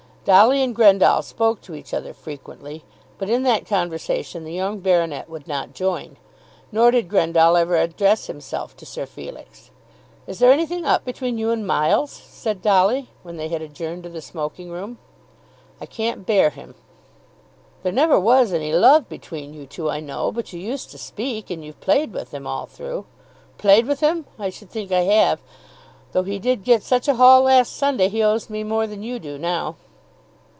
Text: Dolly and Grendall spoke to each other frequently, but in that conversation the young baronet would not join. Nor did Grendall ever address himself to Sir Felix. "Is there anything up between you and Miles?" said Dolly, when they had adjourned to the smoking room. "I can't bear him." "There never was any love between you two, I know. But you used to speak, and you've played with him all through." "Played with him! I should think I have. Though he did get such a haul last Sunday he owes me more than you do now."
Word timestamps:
Dolly 0.23 0.61
and 0.61 0.75
Grendall 0.75 1.23
spoke 1.23 1.61
to 1.61 1.73
each 1.73 1.95
other 1.95 2.13
frequently, 2.13 2.83
but 3.17 3.27
in 3.27 3.41
that 3.41 3.65
conversation 3.65 4.43
the 4.43 4.53
young 4.53 4.77
baronet 4.79 5.27
would 5.27 5.47
not 5.47 5.73
join. 5.73 6.15
Nor 6.71 6.91
did 6.91 7.09
Grendall 7.09 7.57
ever 7.57 7.75
address 7.75 8.27
himself 8.27 8.77
to 8.77 8.85
Sir 8.85 9.07
Felix. 9.07 9.71
"Is 10.27 10.37
there 10.37 10.51
anything 10.51 10.85
up 10.85 11.03
between 11.05 11.39
you 11.39 11.49
and 11.49 11.65
Miles?" 11.65 12.11
said 12.11 12.61
Dolly, 12.61 13.09
when 13.23 13.37
they 13.37 13.47
had 13.47 13.63
adjourned 13.63 14.03
to 14.03 14.09
the 14.09 14.21
smoking 14.21 14.69
room. 14.69 14.99
"I 15.81 15.87
can't 15.87 16.23
bear 16.27 16.51
him." 16.51 16.75
"There 17.81 17.91
never 17.91 18.19
was 18.19 18.53
any 18.53 18.71
love 18.71 19.09
between 19.09 19.55
you 19.55 19.65
two, 19.65 19.89
I 19.89 20.01
know. 20.01 20.31
But 20.31 20.53
you 20.53 20.59
used 20.59 20.91
to 20.91 20.99
speak, 20.99 21.49
and 21.49 21.65
you've 21.65 21.81
played 21.81 22.13
with 22.13 22.31
him 22.31 22.45
all 22.45 22.67
through." 22.67 23.07
"Played 23.57 23.87
with 23.87 24.01
him! 24.01 24.27
I 24.37 24.51
should 24.51 24.69
think 24.69 24.91
I 24.91 25.01
have. 25.01 25.41
Though 26.11 26.23
he 26.23 26.37
did 26.37 26.63
get 26.63 26.83
such 26.83 27.07
a 27.07 27.15
haul 27.15 27.41
last 27.41 27.75
Sunday 27.75 28.07
he 28.07 28.21
owes 28.21 28.51
me 28.51 28.63
more 28.63 28.85
than 28.85 29.01
you 29.01 29.17
do 29.17 29.39
now." 29.39 29.77